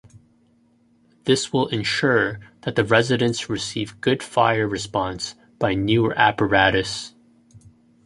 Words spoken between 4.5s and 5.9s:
response by